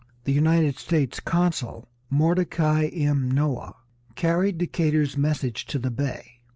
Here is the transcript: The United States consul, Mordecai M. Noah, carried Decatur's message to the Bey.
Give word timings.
The 0.23 0.33
United 0.33 0.79
States 0.79 1.19
consul, 1.19 1.87
Mordecai 2.09 2.87
M. 2.87 3.29
Noah, 3.29 3.75
carried 4.15 4.57
Decatur's 4.57 5.15
message 5.15 5.67
to 5.67 5.77
the 5.77 5.91
Bey. 5.91 6.39